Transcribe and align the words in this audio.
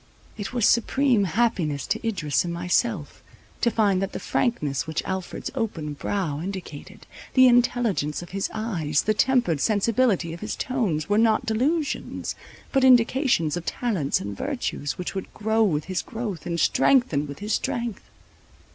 It 0.35 0.51
was 0.51 0.65
supreme 0.67 1.25
happiness 1.25 1.85
to 1.85 1.99
Idris 2.07 2.43
and 2.43 2.51
myself, 2.51 3.21
to 3.61 3.69
find 3.69 4.01
that 4.01 4.13
the 4.13 4.19
frankness 4.19 4.87
which 4.87 5.03
Alfred's 5.05 5.51
open 5.53 5.93
brow 5.93 6.39
indicated, 6.41 7.05
the 7.35 7.45
intelligence 7.47 8.23
of 8.23 8.31
his 8.31 8.49
eyes, 8.51 9.03
the 9.03 9.13
tempered 9.13 9.61
sensibility 9.61 10.33
of 10.33 10.39
his 10.39 10.55
tones, 10.55 11.07
were 11.07 11.19
not 11.19 11.45
delusions, 11.45 12.33
but 12.71 12.83
indications 12.83 13.55
of 13.55 13.63
talents 13.63 14.19
and 14.19 14.35
virtues, 14.35 14.97
which 14.97 15.13
would 15.13 15.31
"grow 15.35 15.61
with 15.61 15.85
his 15.85 16.01
growth, 16.01 16.47
and 16.47 16.59
strengthen 16.59 17.27
with 17.27 17.37
his 17.37 17.53
strength." 17.53 18.01